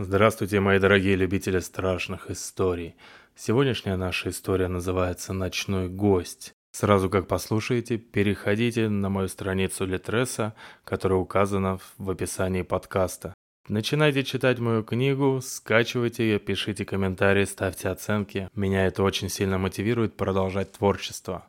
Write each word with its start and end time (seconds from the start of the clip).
Здравствуйте, 0.00 0.60
мои 0.60 0.78
дорогие 0.78 1.16
любители 1.16 1.58
страшных 1.58 2.30
историй. 2.30 2.94
Сегодняшняя 3.34 3.96
наша 3.96 4.28
история 4.28 4.68
называется 4.68 5.32
«Ночной 5.32 5.88
гость». 5.88 6.52
Сразу 6.70 7.10
как 7.10 7.26
послушаете, 7.26 7.98
переходите 7.98 8.88
на 8.88 9.08
мою 9.08 9.26
страницу 9.26 9.86
Литреса, 9.86 10.54
которая 10.84 11.18
указана 11.18 11.80
в 11.96 12.10
описании 12.10 12.62
подкаста. 12.62 13.34
Начинайте 13.66 14.22
читать 14.22 14.60
мою 14.60 14.84
книгу, 14.84 15.40
скачивайте 15.42 16.22
ее, 16.22 16.38
пишите 16.38 16.84
комментарии, 16.84 17.44
ставьте 17.44 17.88
оценки. 17.88 18.48
Меня 18.54 18.86
это 18.86 19.02
очень 19.02 19.28
сильно 19.28 19.58
мотивирует 19.58 20.16
продолжать 20.16 20.70
творчество. 20.70 21.44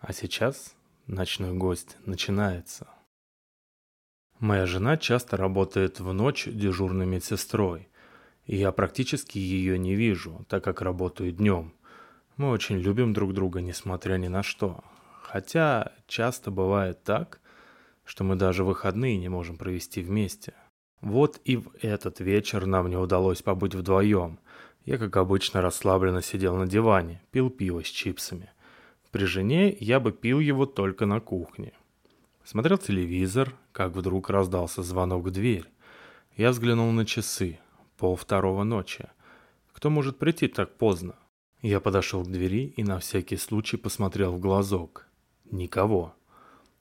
А 0.00 0.14
сейчас 0.14 0.74
ночной 1.06 1.52
гость 1.52 1.98
начинается. 2.06 2.88
Моя 4.42 4.66
жена 4.66 4.96
часто 4.96 5.36
работает 5.36 6.00
в 6.00 6.12
ночь 6.12 6.48
дежурной 6.48 7.06
медсестрой, 7.06 7.88
и 8.44 8.56
я 8.56 8.72
практически 8.72 9.38
ее 9.38 9.78
не 9.78 9.94
вижу, 9.94 10.44
так 10.48 10.64
как 10.64 10.82
работаю 10.82 11.30
днем. 11.30 11.72
Мы 12.36 12.50
очень 12.50 12.78
любим 12.78 13.12
друг 13.12 13.34
друга, 13.34 13.60
несмотря 13.60 14.16
ни 14.16 14.26
на 14.26 14.42
что. 14.42 14.82
Хотя 15.22 15.92
часто 16.08 16.50
бывает 16.50 17.04
так, 17.04 17.40
что 18.04 18.24
мы 18.24 18.34
даже 18.34 18.64
выходные 18.64 19.16
не 19.16 19.28
можем 19.28 19.56
провести 19.58 20.02
вместе. 20.02 20.54
Вот 21.00 21.40
и 21.44 21.58
в 21.58 21.70
этот 21.80 22.18
вечер 22.18 22.66
нам 22.66 22.90
не 22.90 22.96
удалось 22.96 23.42
побыть 23.42 23.76
вдвоем. 23.76 24.40
Я, 24.84 24.98
как 24.98 25.16
обычно, 25.18 25.62
расслабленно 25.62 26.20
сидел 26.20 26.56
на 26.56 26.66
диване, 26.66 27.22
пил 27.30 27.48
пиво 27.48 27.84
с 27.84 27.86
чипсами. 27.86 28.50
При 29.12 29.24
жене 29.24 29.70
я 29.78 30.00
бы 30.00 30.10
пил 30.10 30.40
его 30.40 30.66
только 30.66 31.06
на 31.06 31.20
кухне. 31.20 31.74
Смотрел 32.44 32.78
телевизор, 32.78 33.54
как 33.72 33.92
вдруг 33.92 34.28
раздался 34.30 34.82
звонок 34.82 35.24
в 35.24 35.30
дверь. 35.30 35.70
Я 36.36 36.50
взглянул 36.50 36.90
на 36.90 37.06
часы. 37.06 37.60
Пол 37.96 38.16
второго 38.16 38.64
ночи. 38.64 39.08
Кто 39.72 39.90
может 39.90 40.18
прийти 40.18 40.48
так 40.48 40.76
поздно? 40.76 41.14
Я 41.60 41.78
подошел 41.78 42.24
к 42.24 42.30
двери 42.30 42.74
и 42.76 42.82
на 42.82 42.98
всякий 42.98 43.36
случай 43.36 43.76
посмотрел 43.76 44.32
в 44.32 44.40
глазок. 44.40 45.06
Никого. 45.50 46.14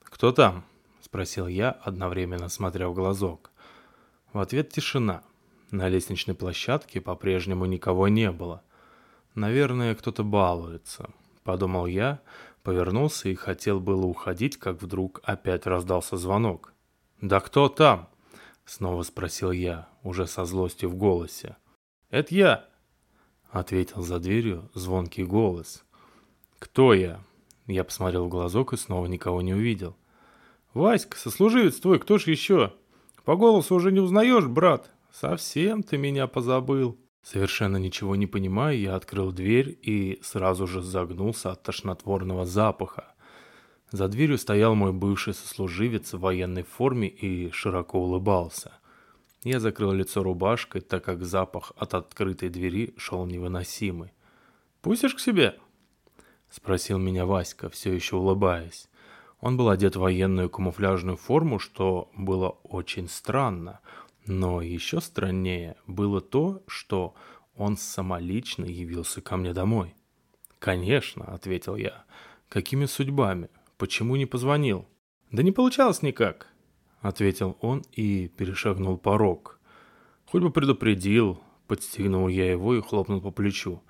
«Кто 0.04 0.32
там?»– 0.32 0.66
спросил 1.02 1.48
я, 1.48 1.72
одновременно 1.72 2.50
смотря 2.50 2.90
в 2.90 2.94
глазок. 2.94 3.52
В 4.34 4.40
ответ 4.40 4.70
тишина. 4.70 5.24
На 5.70 5.88
лестничной 5.88 6.36
площадке 6.36 7.00
по-прежнему 7.00 7.66
никого 7.66 8.08
не 8.08 8.32
было. 8.32 8.62
«Наверное, 9.36 9.96
кто-то 9.96 10.24
балуется»,– 10.24 11.10
подумал 11.44 11.86
я, 11.86 12.20
Повернулся 12.64 13.30
и 13.30 13.36
хотел 13.36 13.80
было 13.80 14.06
уходить, 14.06 14.58
как 14.58 14.82
вдруг 14.82 15.20
опять 15.24 15.66
раздался 15.66 16.18
звонок. 16.18 16.74
«Да 17.20 17.40
кто 17.40 17.70
там?»— 17.70 18.10
снова 18.66 19.02
спросил 19.04 19.52
я, 19.52 19.90
уже 20.04 20.28
со 20.28 20.46
злостью 20.46 20.90
в 20.90 20.96
голосе. 20.96 21.58
«Это 22.10 22.36
я!»— 22.36 22.66
ответил 23.52 24.02
за 24.02 24.20
дверью 24.20 24.70
звонкий 24.76 25.24
голос. 25.24 25.84
«Кто 26.60 26.94
я?» 26.94 27.24
Я 27.66 27.84
посмотрел 27.84 28.26
в 28.26 28.30
глазок 28.30 28.74
и 28.74 28.78
снова 28.78 29.08
никого 29.08 29.42
не 29.42 29.54
увидел. 29.54 29.96
«Васька, 30.74 31.18
сослуживец 31.18 31.80
твой, 31.80 32.00
кто 32.00 32.18
ж 32.18 32.28
еще? 32.28 32.74
По 33.24 33.36
голосу 33.36 33.76
уже 33.76 33.92
не 33.92 34.00
узнаешь, 34.00 34.46
брат? 34.46 34.92
Совсем 35.12 35.84
ты 35.84 35.98
меня 35.98 36.28
позабыл!» 36.28 36.98
Совершенно 37.24 37.78
ничего 37.78 38.16
не 38.16 38.26
понимая, 38.26 38.76
я 38.76 38.96
открыл 38.96 39.32
дверь 39.32 39.78
и 39.82 40.20
сразу 40.24 40.66
же 40.66 40.82
загнулся 40.82 41.52
от 41.52 41.62
тошнотворного 41.62 42.46
запаха. 42.46 43.14
За 43.92 44.08
дверью 44.08 44.38
стоял 44.38 44.74
мой 44.74 44.92
бывший 44.92 45.34
сослуживец 45.34 46.14
в 46.14 46.20
военной 46.20 46.64
форме 46.64 47.08
и 47.08 47.52
широко 47.52 48.00
улыбался. 48.00 48.74
Я 49.44 49.60
закрыл 49.60 49.92
лицо 49.92 50.24
рубашкой, 50.24 50.82
так 50.82 51.04
как 51.04 51.24
запах 51.24 51.74
от 51.76 51.94
открытой 51.94 52.50
двери 52.50 52.94
шел 52.98 53.26
невыносимый. 53.26 54.14
«Пустишь 54.82 55.16
к 55.16 55.20
себе?»— 55.20 55.60
спросил 56.50 56.98
меня 56.98 57.26
Васька, 57.26 57.70
все 57.70 57.94
еще 57.94 58.16
улыбаясь. 58.16 58.88
Он 59.40 59.58
был 59.58 59.70
одет 59.70 59.96
в 59.96 60.00
военную 60.00 60.50
камуфляжную 60.50 61.18
форму, 61.18 61.60
что 61.60 62.12
было 62.16 62.50
очень 62.64 63.08
странно— 63.08 63.80
но 64.26 64.62
еще 64.62 65.02
страннее 65.02 65.76
было 65.88 66.22
то, 66.22 66.64
что 66.68 67.16
он 67.56 67.78
самолично 67.78 68.66
явился 68.66 69.22
ко 69.22 69.38
мне 69.38 69.54
домой. 69.54 69.96
«Конечно»,— 70.60 71.26
ответил 71.34 71.76
я. 71.76 72.06
«Какими 72.50 72.86
судьбами? 72.86 73.50
Почему 73.78 74.16
не 74.16 74.26
позвонил?» 74.26 74.88
«Да 75.32 75.44
не 75.44 75.52
получалось 75.52 76.02
никак»,— 76.02 76.48
ответил 77.02 77.58
он 77.62 77.84
и 77.94 78.28
перешагнул 78.28 78.98
порог. 78.98 79.60
«Хоть 80.26 80.44
бы 80.44 80.52
предупредил»,— 80.52 81.42
подстегнул 81.68 82.28
я 82.28 82.52
его 82.52 82.76
и 82.76 82.82
хлопнул 82.82 83.22
по 83.22 83.32
плечу. 83.32 83.82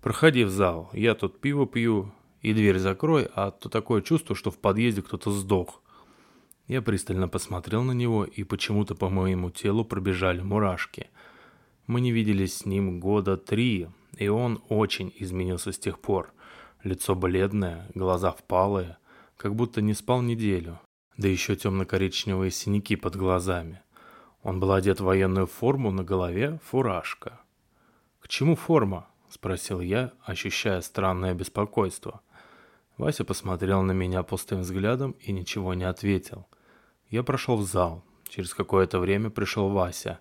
«Проходи 0.00 0.44
в 0.44 0.50
зал, 0.50 0.90
я 0.92 1.14
тут 1.14 1.40
пиво 1.40 1.66
пью, 1.66 2.12
и 2.40 2.52
дверь 2.52 2.78
закрой, 2.78 3.28
а 3.34 3.50
то 3.50 3.68
такое 3.68 4.02
чувство, 4.02 4.36
что 4.36 4.50
в 4.50 4.58
подъезде 4.58 5.02
кто-то 5.02 5.30
сдох». 5.32 5.81
Я 6.68 6.80
пристально 6.80 7.28
посмотрел 7.28 7.82
на 7.82 7.92
него, 7.92 8.24
и 8.24 8.44
почему-то 8.44 8.94
по 8.94 9.08
моему 9.08 9.50
телу 9.50 9.84
пробежали 9.84 10.40
мурашки. 10.40 11.10
Мы 11.86 12.00
не 12.00 12.12
виделись 12.12 12.58
с 12.58 12.66
ним 12.66 13.00
года 13.00 13.36
три, 13.36 13.88
и 14.16 14.28
он 14.28 14.62
очень 14.68 15.12
изменился 15.16 15.72
с 15.72 15.78
тех 15.78 15.98
пор. 15.98 16.32
Лицо 16.84 17.14
бледное, 17.14 17.88
глаза 17.94 18.32
впалые, 18.32 18.96
как 19.36 19.54
будто 19.54 19.82
не 19.82 19.94
спал 19.94 20.22
неделю. 20.22 20.78
Да 21.16 21.28
еще 21.28 21.56
темно-коричневые 21.56 22.50
синяки 22.50 22.96
под 22.96 23.16
глазами. 23.16 23.80
Он 24.42 24.58
был 24.58 24.72
одет 24.72 25.00
в 25.00 25.04
военную 25.04 25.46
форму, 25.46 25.90
на 25.90 26.02
голове 26.02 26.58
фуражка. 26.64 27.40
«К 28.20 28.28
чему 28.28 28.56
форма?»– 28.56 29.06
спросил 29.28 29.80
я, 29.80 30.12
ощущая 30.24 30.80
странное 30.80 31.34
беспокойство. 31.34 32.22
Вася 32.98 33.24
посмотрел 33.24 33.82
на 33.82 33.92
меня 33.92 34.22
пустым 34.22 34.60
взглядом 34.60 35.12
и 35.20 35.32
ничего 35.32 35.74
не 35.74 35.84
ответил. 35.84 36.46
Я 37.12 37.22
прошел 37.22 37.58
в 37.58 37.64
зал. 37.64 38.02
Через 38.26 38.54
какое-то 38.54 38.98
время 38.98 39.28
пришел 39.28 39.68
Вася. 39.68 40.20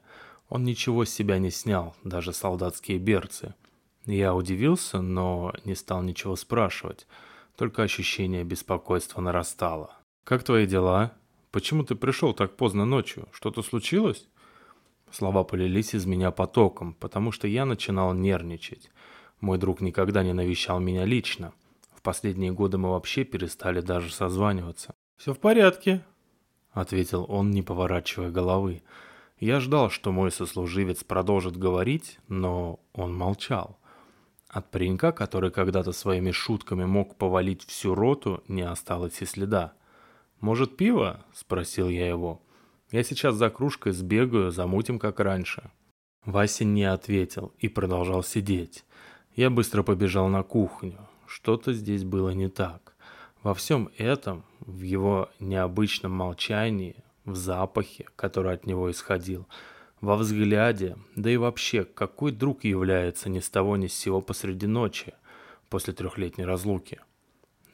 Он 0.50 0.66
ничего 0.66 1.06
с 1.06 1.10
себя 1.10 1.38
не 1.38 1.50
снял, 1.50 1.96
даже 2.04 2.34
солдатские 2.34 3.00
берцы. 3.00 3.56
Я 4.06 4.36
удивился, 4.36 5.02
но 5.02 5.54
не 5.64 5.74
стал 5.74 6.04
ничего 6.04 6.36
спрашивать. 6.36 7.08
Только 7.56 7.84
ощущение 7.84 8.44
беспокойства 8.44 9.22
нарастало. 9.22 9.96
«Как 10.26 10.44
твои 10.44 10.68
дела? 10.68 11.14
Почему 11.52 11.86
ты 11.86 11.96
пришел 11.96 12.34
так 12.34 12.58
поздно 12.58 12.84
ночью? 12.84 13.30
Что-то 13.32 13.64
случилось?» 13.64 14.28
Слова 15.12 15.46
полились 15.46 15.96
из 15.96 16.06
меня 16.06 16.32
потоком, 16.32 16.94
потому 16.96 17.32
что 17.32 17.48
я 17.48 17.64
начинал 17.64 18.14
нервничать. 18.14 18.92
Мой 19.40 19.58
друг 19.58 19.80
никогда 19.80 20.24
не 20.24 20.34
навещал 20.34 20.82
меня 20.82 21.06
лично. 21.06 21.54
В 21.96 22.02
последние 22.02 22.52
годы 22.52 22.78
мы 22.78 22.90
вообще 22.90 23.24
перестали 23.24 23.80
даже 23.80 24.12
созваниваться. 24.12 24.94
«Все 25.16 25.34
в 25.34 25.40
порядке»,— 25.40 26.04
ответил 26.72 27.26
он, 27.28 27.52
не 27.52 27.62
поворачивая 27.62 28.30
головы. 28.30 28.82
Я 29.40 29.60
ждал, 29.60 29.90
что 29.90 30.12
мой 30.12 30.32
сослуживец 30.32 31.04
продолжит 31.04 31.58
говорить, 31.58 32.20
но 32.28 32.80
он 32.94 33.16
молчал. 33.16 33.78
От 34.48 34.70
паренька, 34.70 35.12
который 35.12 35.50
когда-то 35.50 35.94
своими 35.94 36.32
шутками 36.32 36.86
мог 36.86 37.16
повалить 37.16 37.66
всю 37.66 37.96
роту, 37.96 38.44
не 38.48 38.62
осталось 38.62 39.22
и 39.22 39.26
следа. 39.26 39.74
«Может, 40.42 40.76
пиво?»— 40.76 41.24
спросил 41.34 41.88
я 41.88 42.08
его. 42.08 42.42
«Я 42.92 43.04
сейчас 43.04 43.36
за 43.36 43.50
кружкой 43.50 43.94
сбегаю, 43.94 44.52
замутим 44.52 45.00
как 45.00 45.20
раньше». 45.20 45.72
Вася 46.26 46.66
не 46.66 46.84
ответил 46.84 47.54
и 47.58 47.68
продолжал 47.68 48.24
сидеть. 48.24 48.84
Я 49.36 49.50
быстро 49.50 49.82
побежал 49.82 50.28
на 50.28 50.44
кухню. 50.44 51.08
Что-то 51.26 51.74
здесь 51.74 52.04
было 52.04 52.32
не 52.32 52.50
так. 52.50 52.91
Во 53.44 53.56
всем 53.56 53.90
этом, 53.98 54.44
в 54.60 54.82
его 54.82 55.30
необычном 55.40 56.12
молчании, 56.12 56.96
в 57.26 57.36
запахе, 57.36 58.06
который 58.16 58.54
от 58.54 58.68
него 58.68 58.92
исходил, 58.92 59.48
во 60.00 60.16
взгляде, 60.16 60.96
да 61.16 61.32
и 61.32 61.38
вообще, 61.38 61.84
какой 61.84 62.32
друг 62.32 62.64
является 62.64 63.30
ни 63.30 63.40
с 63.40 63.50
того 63.50 63.78
ни 63.78 63.88
с 63.88 63.94
сего 63.94 64.22
посреди 64.22 64.68
ночи, 64.68 65.14
после 65.70 65.94
трехлетней 65.94 66.46
разлуки. 66.46 67.00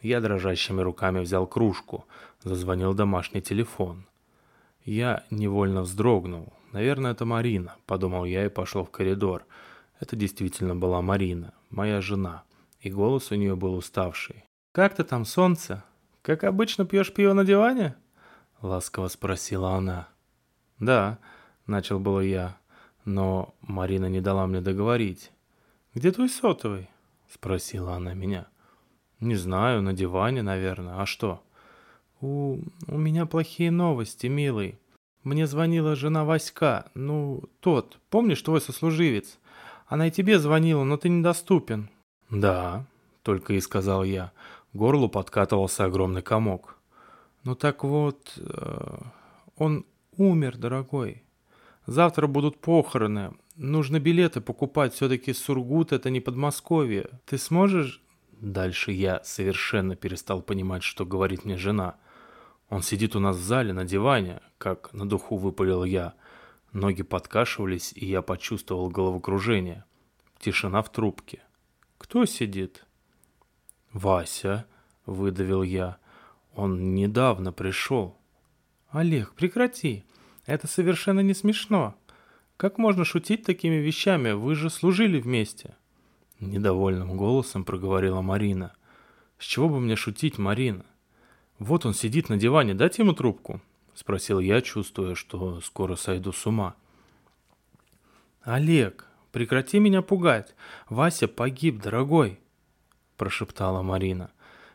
Я 0.01 0.21
дрожащими 0.21 0.81
руками 0.81 1.19
взял 1.19 1.45
кружку, 1.47 2.05
зазвонил 2.43 2.93
домашний 2.93 3.41
телефон. 3.41 4.05
Я 4.85 5.25
невольно 5.31 5.81
вздрогнул. 5.81 6.53
Наверное, 6.71 7.11
это 7.11 7.25
Марина, 7.25 7.75
подумал 7.85 8.23
я 8.23 8.45
и 8.45 8.49
пошел 8.49 8.85
в 8.85 8.91
коридор. 8.91 9.45
Это 9.99 10.15
действительно 10.15 10.75
была 10.75 11.01
Марина, 11.01 11.53
моя 11.71 11.99
жена, 11.99 12.43
и 12.79 12.89
голос 12.89 13.31
у 13.31 13.35
нее 13.35 13.55
был 13.55 13.73
уставший. 13.73 14.46
«Как 14.77 14.93
ты 14.93 15.03
там, 15.03 15.25
солнце? 15.25 15.83
Как 16.21 16.43
обычно 16.43 16.85
пьешь 16.85 17.11
пиво 17.11 17.33
на 17.33 17.43
диване?»— 17.43 17.95
ласково 18.61 19.07
спросила 19.07 19.71
она. 19.71 20.07
«Да»,— 20.77 21.17
начал 21.65 21.99
было 21.99 22.19
я, 22.19 22.57
но 23.03 23.55
Марина 23.61 24.05
не 24.05 24.21
дала 24.21 24.45
мне 24.45 24.61
договорить. 24.61 25.31
«Где 25.95 26.11
твой 26.11 26.29
сотовый?»— 26.29 26.91
спросила 27.27 27.95
она 27.95 28.13
меня. 28.13 28.45
«Не 29.19 29.35
знаю, 29.35 29.81
на 29.81 29.93
диване, 29.93 30.43
наверное. 30.43 31.01
А 31.01 31.07
что?» 31.07 31.41
«У, 32.21 32.59
у 32.85 32.97
меня 32.99 33.25
плохие 33.25 33.71
новости, 33.71 34.27
милый. 34.27 34.77
Мне 35.23 35.47
звонила 35.47 35.95
жена 35.95 36.23
Васька, 36.23 36.91
ну, 36.93 37.41
тот, 37.61 37.97
помнишь, 38.11 38.43
твой 38.43 38.61
сослуживец? 38.61 39.39
Она 39.87 40.09
и 40.09 40.11
тебе 40.11 40.37
звонила, 40.37 40.83
но 40.83 40.97
ты 40.97 41.09
недоступен». 41.09 41.89
«Да»,— 42.29 42.85
только 43.23 43.53
и 43.55 43.59
сказал 43.59 44.03
я. 44.03 44.31
Горлу 44.77 45.09
подкатывался 45.09 45.85
огромный 45.85 46.21
комок. 46.21 46.77
«Ну 47.43 47.55
так 47.55 47.83
вот, 47.83 48.33
э, 48.37 48.97
он 49.57 49.85
умер, 50.15 50.57
дорогой. 50.57 51.23
Завтра 51.87 52.27
будут 52.27 52.61
похороны. 52.61 53.33
Нужно 53.55 53.99
билеты 53.99 54.39
покупать, 54.39 54.93
все-таки 54.93 55.33
Сургут 55.33 55.91
это 55.93 56.11
не 56.11 56.19
Подмосковье. 56.19 57.09
Ты 57.25 57.39
сможешь...» 57.39 58.03
Дальше 58.39 58.91
я 58.91 59.23
совершенно 59.23 59.95
перестал 59.95 60.43
понимать, 60.43 60.83
что 60.83 61.05
говорит 61.05 61.43
мне 61.43 61.57
жена. 61.57 61.95
Он 62.69 62.83
сидит 62.83 63.15
у 63.15 63.19
нас 63.19 63.35
в 63.35 63.41
зале 63.41 63.73
на 63.73 63.83
диване, 63.83 64.41
как 64.59 64.93
на 64.93 65.09
духу 65.09 65.37
выпалил 65.37 65.83
я. 65.85 66.13
Ноги 66.71 67.01
подкашивались, 67.01 67.93
и 67.95 68.05
я 68.05 68.21
почувствовал 68.21 68.89
головокружение. 68.91 69.85
Тишина 70.37 70.83
в 70.83 70.91
трубке. 70.91 71.41
«Кто 71.97 72.25
сидит?» 72.25 72.86
«Вася»,— 73.97 74.65
выдавил 75.07 75.63
я. 75.63 75.97
«Он 76.53 76.93
недавно 76.93 77.51
пришел». 77.51 78.15
«Олег, 78.89 79.33
прекрати. 79.33 80.05
Это 80.45 80.67
совершенно 80.67 81.21
не 81.21 81.33
смешно. 81.33 81.95
Как 82.57 82.77
можно 82.77 83.03
шутить 83.05 83.43
такими 83.43 83.75
вещами? 83.75 84.31
Вы 84.31 84.55
же 84.55 84.69
служили 84.69 85.19
вместе». 85.19 85.75
Недовольным 86.39 87.17
голосом 87.17 87.63
проговорила 87.63 88.21
Марина. 88.21 88.73
«С 89.39 89.45
чего 89.45 89.67
бы 89.67 89.79
мне 89.79 89.95
шутить, 89.95 90.37
Марина? 90.37 90.85
Вот 91.57 91.85
он 91.85 91.95
сидит 91.95 92.29
на 92.29 92.37
диване, 92.37 92.75
дайте 92.75 93.01
ему 93.01 93.13
трубку?» 93.13 93.61
Спросил 93.95 94.39
я, 94.39 94.61
чувствуя, 94.61 95.15
что 95.15 95.59
скоро 95.61 95.95
сойду 95.95 96.31
с 96.31 96.45
ума. 96.45 96.75
«Олег, 98.43 99.07
прекрати 99.31 99.79
меня 99.79 100.03
пугать. 100.03 100.53
Вася 100.87 101.27
погиб, 101.27 101.81
дорогой!» 101.81 102.39
Прошептала 103.17 103.81
Марина. 103.81 104.31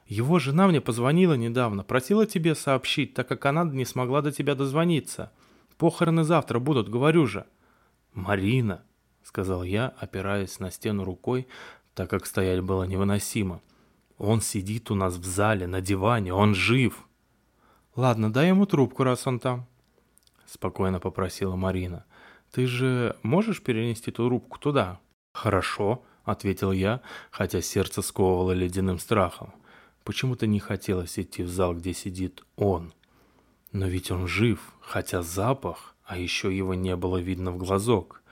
«Его 0.06 0.38
жена 0.40 0.66
мне 0.66 0.80
позвонила 0.80 1.34
недавно, 1.34 1.84
просила 1.84 2.26
тебе 2.26 2.54
сообщить, 2.54 3.14
так 3.14 3.28
как 3.28 3.46
она 3.46 3.64
не 3.64 3.84
смогла 3.84 4.20
до 4.20 4.32
тебя 4.32 4.54
дозвониться. 4.54 5.32
Похороны 5.78 6.24
завтра 6.24 6.58
будут, 6.58 6.88
говорю 6.88 7.26
же». 7.26 7.46
«Марина!»— 8.12 8.82
сказал 9.22 9.62
я, 9.62 9.94
опираясь 9.98 10.58
на 10.58 10.70
стену 10.70 11.04
рукой, 11.04 11.46
так 11.94 12.10
как 12.10 12.26
стоять 12.26 12.60
было 12.60 12.82
невыносимо. 12.82 13.62
«Он 14.18 14.40
сидит 14.40 14.90
у 14.90 14.94
нас 14.96 15.16
в 15.16 15.24
зале, 15.24 15.66
на 15.66 15.80
диване, 15.80 16.34
он 16.34 16.54
жив!» 16.54 17.06
«Ладно, 17.94 18.32
дай 18.32 18.48
ему 18.48 18.66
трубку, 18.66 19.04
раз 19.04 19.26
он 19.26 19.38
там»,— 19.38 19.66
спокойно 20.46 20.98
попросила 20.98 21.56
Марина. 21.56 22.04
«Ты 22.50 22.66
же 22.66 23.16
можешь 23.22 23.62
перенести 23.62 24.10
ту 24.10 24.26
трубку 24.28 24.58
туда?» 24.58 24.98
«Хорошо»,— 25.32 26.02
ответил 26.24 26.72
я, 26.72 27.00
хотя 27.30 27.60
сердце 27.60 28.02
сковывало 28.02 28.52
ледяным 28.52 28.98
страхом. 28.98 29.52
Почему-то 30.04 30.46
не 30.46 30.58
хотелось 30.58 31.18
идти 31.18 31.42
в 31.42 31.48
зал, 31.48 31.74
где 31.74 31.92
сидит 31.92 32.44
он. 32.56 32.92
Но 33.72 33.86
ведь 33.86 34.10
он 34.10 34.26
жив, 34.26 34.74
хотя 34.80 35.22
запах, 35.22 35.94
а 36.04 36.18
еще 36.18 36.54
его 36.56 36.74
не 36.74 36.96
было 36.96 37.18
видно 37.18 37.52
в 37.52 37.58
глазок. 37.58 38.22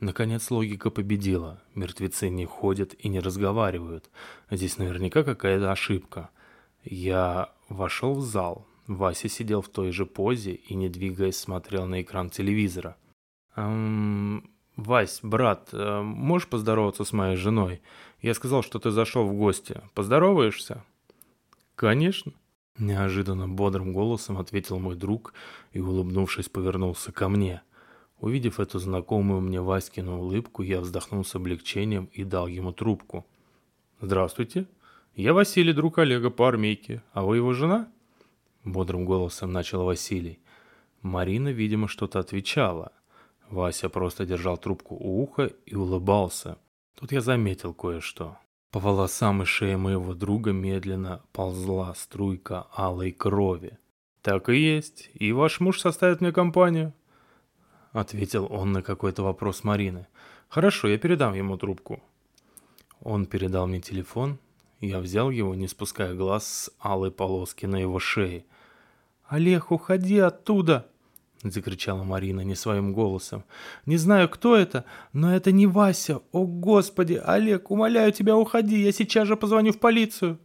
Наконец 0.00 0.50
логика 0.50 0.90
победила. 0.90 1.62
Мертвецы 1.74 2.28
не 2.28 2.44
ходят 2.44 2.94
и 2.98 3.08
не 3.08 3.20
разговаривают. 3.20 4.10
Здесь 4.50 4.78
наверняка 4.78 5.24
какая-то 5.24 5.72
ошибка. 5.72 6.30
Я 6.84 7.52
вошел 7.68 8.14
в 8.14 8.22
зал. 8.22 8.66
Вася 8.86 9.28
сидел 9.28 9.62
в 9.62 9.68
той 9.68 9.90
же 9.90 10.06
позе 10.06 10.52
и, 10.52 10.74
не 10.74 10.88
двигаясь, 10.88 11.36
смотрел 11.36 11.86
на 11.86 12.02
экран 12.02 12.30
телевизора. 12.30 12.96
«Эм, 13.56 14.50
«Вась, 14.76 15.20
брат, 15.22 15.70
э, 15.72 16.02
можешь 16.02 16.48
поздороваться 16.48 17.04
с 17.04 17.12
моей 17.12 17.36
женой? 17.36 17.80
Я 18.20 18.34
сказал, 18.34 18.62
что 18.62 18.78
ты 18.78 18.90
зашел 18.90 19.26
в 19.26 19.34
гости. 19.34 19.80
Поздороваешься?» 19.94 20.84
«Конечно»,— 21.74 22.32
неожиданно 22.78 23.48
бодрым 23.48 23.92
голосом 23.92 24.38
ответил 24.38 24.78
мой 24.78 24.94
друг 24.94 25.32
и, 25.72 25.80
улыбнувшись, 25.80 26.48
повернулся 26.48 27.12
ко 27.12 27.28
мне— 27.28 27.62
Увидев 28.18 28.60
эту 28.60 28.78
знакомую 28.78 29.42
мне 29.42 29.60
Васькину 29.60 30.20
улыбку, 30.20 30.62
я 30.62 30.80
вздохнул 30.80 31.24
с 31.24 31.34
облегчением 31.34 32.08
и 32.12 32.24
дал 32.24 32.46
ему 32.46 32.72
трубку. 32.72 33.26
«Здравствуйте. 34.00 34.66
Я 35.14 35.34
Василий, 35.34 35.72
друг 35.72 35.98
Олега 35.98 36.30
по 36.30 36.48
армейке. 36.48 37.02
А 37.12 37.24
вы 37.24 37.36
его 37.36 37.52
жена?» 37.52 37.88
Бодрым 38.64 39.04
голосом 39.04 39.52
начал 39.52 39.84
Василий. 39.84 40.38
Марина, 41.02 41.48
видимо, 41.50 41.88
что-то 41.88 42.18
отвечала. 42.18 42.92
Вася 43.50 43.88
просто 43.88 44.26
держал 44.26 44.58
трубку 44.58 44.94
у 44.94 45.22
уха 45.22 45.50
и 45.66 45.74
улыбался. 45.74 46.58
Тут 46.94 47.12
я 47.12 47.20
заметил 47.20 47.74
кое-что. 47.74 48.36
По 48.72 48.80
волосам 48.80 49.42
и 49.42 49.44
шее 49.44 49.76
моего 49.76 50.14
друга 50.14 50.52
медленно 50.52 51.22
ползла 51.32 51.94
струйка 51.94 52.66
алой 52.72 53.12
крови. 53.12 53.78
«Так 54.22 54.48
и 54.48 54.56
есть. 54.56 55.10
И 55.14 55.32
ваш 55.32 55.60
муж 55.60 55.80
составит 55.80 56.20
мне 56.20 56.32
компанию?» 56.32 56.92
ответил 57.92 58.46
он 58.50 58.72
на 58.72 58.82
какой-то 58.82 59.22
вопрос 59.22 59.64
Марины. 59.64 60.06
«Хорошо, 60.48 60.88
я 60.88 60.98
передам 60.98 61.34
ему 61.34 61.56
трубку». 61.56 62.02
Он 63.00 63.26
передал 63.26 63.66
мне 63.66 63.80
телефон, 63.80 64.38
я 64.80 65.00
взял 65.00 65.30
его, 65.30 65.54
не 65.54 65.68
спуская 65.68 66.14
глаз 66.14 66.46
с 66.46 66.70
алой 66.78 67.10
полоски 67.10 67.66
на 67.66 67.76
его 67.76 67.98
шее. 67.98 68.44
«Олег, 69.26 69.70
уходи 69.70 70.18
оттуда!»— 70.18 70.88
закричала 71.50 72.04
Марина 72.04 72.40
не 72.40 72.54
своим 72.54 72.92
голосом. 72.92 73.44
«Не 73.86 73.96
знаю, 73.96 74.28
кто 74.28 74.56
это, 74.56 74.84
но 75.12 75.34
это 75.34 75.52
не 75.52 75.66
Вася. 75.66 76.20
О, 76.32 76.46
Господи, 76.46 77.20
Олег, 77.24 77.70
умоляю 77.70 78.12
тебя, 78.12 78.36
уходи, 78.36 78.82
я 78.82 78.92
сейчас 78.92 79.28
же 79.28 79.36
позвоню 79.36 79.72
в 79.72 79.78
полицию!» 79.78 80.38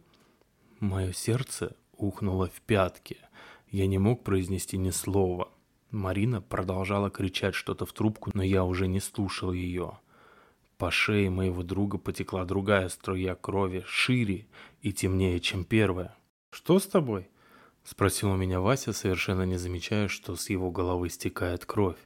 Мое 0.80 1.12
сердце 1.12 1.76
ухнуло 1.96 2.48
в 2.48 2.60
пятки. 2.62 3.18
Я 3.70 3.86
не 3.86 3.98
мог 3.98 4.24
произнести 4.24 4.76
ни 4.76 4.90
слова. 4.90 5.48
Марина 5.90 6.40
продолжала 6.40 7.10
кричать 7.10 7.54
что-то 7.54 7.86
в 7.86 7.92
трубку, 7.92 8.30
но 8.34 8.42
я 8.42 8.64
уже 8.64 8.88
не 8.88 9.00
слушал 9.00 9.52
ее. 9.52 9.98
По 10.78 10.90
шее 10.90 11.30
моего 11.30 11.62
друга 11.62 11.98
потекла 11.98 12.44
другая 12.44 12.88
струя 12.88 13.34
крови, 13.34 13.84
шире 13.86 14.46
и 14.80 14.92
темнее, 14.92 15.38
чем 15.38 15.64
первая. 15.64 16.16
«Что 16.50 16.78
с 16.78 16.86
тобой?»— 16.86 17.28
спросил 17.84 18.30
у 18.30 18.36
меня 18.36 18.60
Вася, 18.60 18.92
совершенно 18.92 19.42
не 19.42 19.56
замечая, 19.56 20.08
что 20.08 20.36
с 20.36 20.50
его 20.50 20.70
головы 20.70 21.08
стекает 21.08 21.64
кровь. 21.66 21.98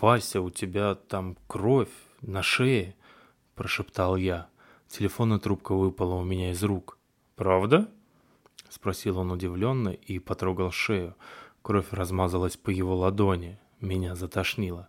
«Вася, 0.00 0.40
у 0.40 0.50
тебя 0.50 0.94
там 0.94 1.36
кровь 1.46 1.90
на 2.20 2.42
шее?»— 2.42 2.94
прошептал 3.54 4.16
я. 4.16 4.48
Телефонная 4.88 5.38
трубка 5.38 5.74
выпала 5.74 6.14
у 6.14 6.24
меня 6.24 6.52
из 6.52 6.62
рук. 6.62 6.98
«Правда?»— 7.36 7.90
спросил 8.68 9.18
он 9.18 9.32
удивленно 9.32 9.90
и 9.90 10.18
потрогал 10.18 10.70
шею. 10.70 11.14
Кровь 11.62 11.92
размазалась 11.92 12.56
по 12.56 12.70
его 12.70 12.96
ладони. 12.96 13.58
Меня 13.80 14.14
затошнило. 14.14 14.88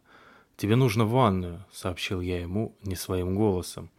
«Тебе 0.57 0.75
нужно 0.75 1.05
в 1.05 1.11
ванную»,— 1.11 1.65
сообщил 1.71 2.21
я 2.21 2.41
ему 2.41 2.75
не 2.83 2.95
своим 2.95 3.35
голосом. 3.35 3.89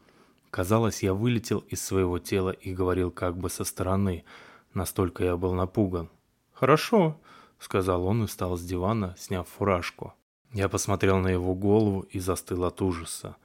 Казалось, 0.50 1.02
я 1.02 1.14
вылетел 1.14 1.60
из 1.68 1.82
своего 1.82 2.18
тела 2.18 2.50
и 2.50 2.74
говорил 2.74 3.10
как 3.10 3.36
бы 3.36 3.48
со 3.48 3.64
стороны. 3.64 4.24
Настолько 4.74 5.24
я 5.24 5.36
был 5.36 5.54
напуган. 5.54 6.10
«Хорошо»,— 6.52 7.16
сказал 7.58 8.04
он 8.04 8.24
и 8.24 8.26
встал 8.26 8.56
с 8.56 8.62
дивана, 8.62 9.14
сняв 9.18 9.48
фуражку. 9.48 10.14
Я 10.52 10.68
посмотрел 10.68 11.18
на 11.18 11.28
его 11.28 11.54
голову 11.54 12.00
и 12.10 12.18
застыл 12.18 12.64
от 12.64 12.82
ужаса. 12.82 13.36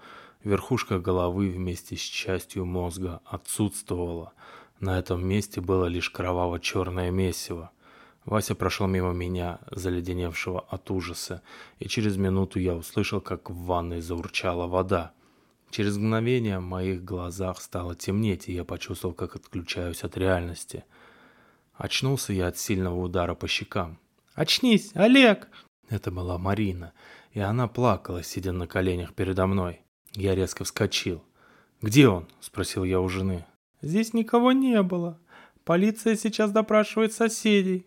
Верхушка 0.44 1.00
головы 1.00 1.50
вместе 1.50 1.96
с 1.96 2.02
частью 2.02 2.66
мозга 2.66 3.22
отсутствовала. 3.26 4.34
На 4.80 5.00
этом 5.00 5.26
месте 5.26 5.62
было 5.62 5.86
лишь 5.86 6.10
кроваво-черное 6.10 7.12
месиво. 7.12 7.72
Вася 8.26 8.56
прошел 8.56 8.88
мимо 8.88 9.14
меня, 9.14 9.60
заледеневшего 9.70 10.60
от 10.62 10.90
ужаса, 10.90 11.44
и 11.80 11.88
через 11.88 12.18
минуту 12.18 12.60
я 12.60 12.76
услышал, 12.76 13.22
как 13.22 13.50
в 13.50 13.66
ванной 13.66 14.02
заурчала 14.02 14.68
вода. 14.68 15.14
Через 15.70 15.98
мгновение 15.98 16.60
в 16.60 16.64
моих 16.64 17.04
глазах 17.04 17.62
стало 17.62 17.96
темнеть, 17.96 18.50
и 18.50 18.54
я 18.54 18.64
почувствовал, 18.64 19.14
как 19.14 19.36
отключаюсь 19.36 20.04
от 20.04 20.18
реальности. 20.18 20.86
Очнулся 21.78 22.34
я 22.34 22.48
от 22.48 22.58
сильного 22.58 23.00
удара 23.00 23.36
по 23.36 23.48
щекам. 23.48 24.00
«Очнись, 24.34 24.92
Олег!» 24.94 25.48
Это 25.90 26.12
была 26.12 26.38
Марина, 26.38 26.94
и 27.32 27.40
она 27.40 27.68
плакала, 27.68 28.24
сидя 28.24 28.52
на 28.52 28.68
коленях 28.68 29.14
передо 29.14 29.46
мной. 29.48 29.82
Я 30.14 30.36
резко 30.36 30.64
вскочил. 30.64 31.24
«Где 31.82 32.08
он?»– 32.08 32.28
спросил 32.40 32.84
я 32.84 33.00
у 33.00 33.10
жены. 33.10 33.46
«Здесь 33.82 34.14
никого 34.14 34.52
не 34.52 34.82
было. 34.82 35.20
Полиция 35.64 36.16
сейчас 36.16 36.52
допрашивает 36.52 37.14
соседей», 37.14 37.86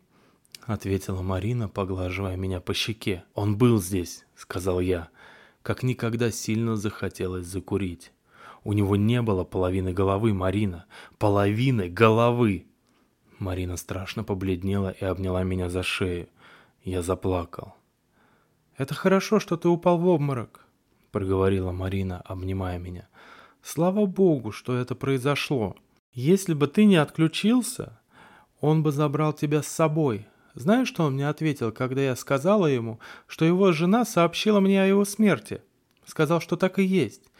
ответила 0.68 1.22
Марина, 1.22 1.68
поглаживая 1.68 2.36
меня 2.36 2.60
по 2.60 2.74
щеке. 2.74 3.24
«Он 3.34 3.56
был 3.56 3.80
здесь»,— 3.80 4.26
сказал 4.36 4.80
я. 4.80 5.08
Как 5.62 5.82
никогда 5.82 6.30
сильно 6.30 6.76
захотелось 6.76 7.46
закурить. 7.46 8.12
У 8.64 8.72
него 8.74 8.96
не 8.96 9.22
было 9.22 9.44
половины 9.44 9.92
головы, 9.92 10.34
Марина. 10.34 10.86
Половины 11.18 11.88
головы! 11.88 12.66
Марина 13.38 13.76
страшно 13.76 14.24
побледнела 14.24 14.90
и 14.90 15.04
обняла 15.04 15.42
меня 15.44 15.68
за 15.68 15.82
шею. 15.82 16.28
Я 16.82 17.02
заплакал. 17.02 17.74
«Это 18.76 18.94
хорошо, 18.94 19.40
что 19.40 19.56
ты 19.56 19.68
упал 19.68 19.98
в 19.98 20.06
обморок»,— 20.06 20.64
проговорила 21.10 21.72
Марина, 21.72 22.20
обнимая 22.20 22.78
меня. 22.78 23.08
«Слава 23.62 24.06
богу, 24.06 24.52
что 24.52 24.76
это 24.76 24.94
произошло. 24.94 25.76
Если 26.12 26.54
бы 26.54 26.68
ты 26.68 26.84
не 26.84 26.96
отключился, 26.96 28.00
он 28.60 28.82
бы 28.82 28.92
забрал 28.92 29.32
тебя 29.32 29.62
с 29.62 29.68
собой. 29.68 30.26
Знаешь, 30.54 30.88
что 30.88 31.04
он 31.04 31.14
мне 31.14 31.28
ответил, 31.28 31.70
когда 31.70 32.00
я 32.00 32.16
сказала 32.16 32.66
ему, 32.66 32.98
что 33.26 33.44
его 33.44 33.72
жена 33.72 34.04
сообщила 34.04 34.60
мне 34.60 34.82
о 34.82 34.86
его 34.86 35.04
смерти? 35.04 35.62
Сказал, 36.04 36.40
что 36.40 36.56
так 36.56 36.78
и 36.78 36.84
есть, 36.84 37.30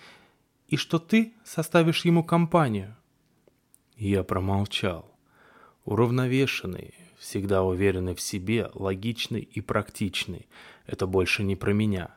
и 0.67 0.76
что 0.76 0.99
ты 0.99 1.35
составишь 1.45 2.05
ему 2.05 2.23
компанию». 2.23 2.97
Я 3.97 4.23
промолчал. 4.23 5.18
Уравновешенный, 5.88 6.92
всегда 7.18 7.62
уверенный 7.62 8.14
в 8.14 8.21
себе, 8.21 8.71
логичный 8.75 9.40
и 9.40 9.62
практичный. 9.62 10.47
Это 10.85 11.07
больше 11.07 11.42
не 11.42 11.57
про 11.57 11.73
меня. 11.73 12.14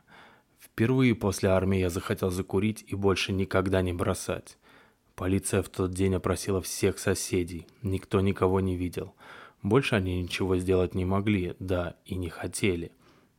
Впервые 0.59 1.15
после 1.15 1.47
армии 1.47 1.79
я 1.79 1.89
захотел 1.89 2.31
закурить 2.31 2.83
и 2.85 2.95
больше 2.95 3.31
никогда 3.31 3.81
не 3.81 3.93
бросать. 3.93 4.57
Полиция 5.15 5.63
в 5.63 5.69
тот 5.69 5.91
день 5.91 6.15
опросила 6.15 6.61
всех 6.61 6.99
соседей. 6.99 7.65
Никто 7.81 8.19
никого 8.19 8.59
не 8.59 8.75
видел. 8.75 9.15
Больше 9.63 9.95
они 9.95 10.21
ничего 10.21 10.57
сделать 10.57 10.93
не 10.93 11.05
могли, 11.05 11.55
да, 11.59 11.95
и 12.03 12.15
не 12.15 12.27
хотели. 12.27 12.91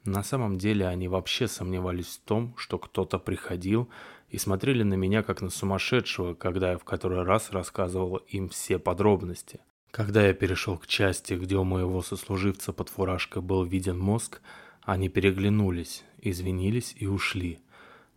На 0.07 0.23
самом 0.23 0.57
деле 0.57 0.87
они 0.87 1.09
вообще 1.09 1.47
сомневались 1.47 2.07
в 2.07 2.27
том, 2.27 2.55
что 2.57 2.79
кто-то 2.79 3.19
приходил 3.19 3.91
и 4.31 4.39
смотрели 4.39 4.83
на 4.83 4.95
меня 4.95 5.23
как 5.23 5.43
на 5.43 5.51
сумасшедшего, 5.51 6.33
когда 6.33 6.71
я 6.71 6.79
в 6.79 6.85
который 6.85 7.23
раз 7.23 7.51
рассказывал 7.51 8.17
им 8.17 8.49
все 8.49 8.79
подробности. 8.79 9.61
Когда 9.93 10.27
я 10.27 10.33
перешел 10.33 10.79
к 10.79 10.87
части, 10.87 11.35
где 11.35 11.57
у 11.57 11.65
моего 11.65 12.01
сослуживца 12.01 12.73
под 12.73 12.89
фуражкой 12.89 13.43
был 13.43 13.63
виден 13.63 13.99
мозг, 13.99 14.41
они 14.81 15.11
переглянулись, 15.11 16.03
извинились 16.19 16.97
и 16.99 17.07
ушли. 17.07 17.59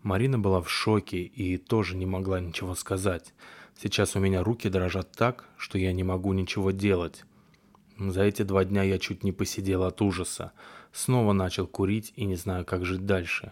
Марина 0.01 0.39
была 0.39 0.62
в 0.62 0.70
шоке 0.70 1.22
и 1.22 1.58
тоже 1.58 1.98
не 1.98 2.05
могла 2.05 2.39
ничего 2.39 2.75
сказать. 2.75 3.34
Сейчас 3.77 4.15
у 4.15 4.22
меня 4.22 4.41
руки 4.41 4.70
дрожат 4.70 5.12
так, 5.12 5.50
что 5.58 5.77
я 5.77 5.91
не 5.91 6.03
могу 6.03 6.32
ничего 6.32 6.72
делать. 6.72 7.25
За 7.98 8.24
эти 8.24 8.44
два 8.44 8.63
дня 8.63 8.84
я 8.84 8.98
чуть 8.98 9.25
не 9.25 9.34
посидел 9.34 9.84
от 9.84 10.01
ужаса. 10.01 10.53
Снова 10.94 11.34
начал 11.34 11.67
курить 11.67 12.13
и 12.15 12.24
не 12.24 12.36
знаю, 12.36 12.63
как 12.63 12.86
жить 12.86 13.05
дальше. 13.05 13.51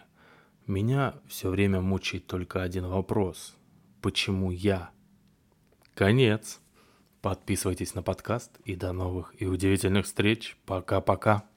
Меня 0.66 1.14
все 1.28 1.50
время 1.50 1.82
мучает 1.82 2.26
только 2.26 2.62
один 2.62 2.86
вопрос. 2.86 3.54
Почему 4.00 4.50
я? 4.50 4.92
Конец. 5.94 6.60
Подписывайтесь 7.24 7.94
на 7.94 8.02
подкаст 8.02 8.50
и 8.66 8.76
до 8.76 8.92
новых 8.92 9.32
и 9.38 9.46
удивительных 9.46 10.04
встреч. 10.04 10.58
Пока-пока. 10.66 11.44